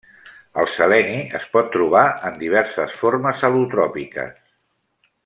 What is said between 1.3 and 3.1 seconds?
es pot trobar en diverses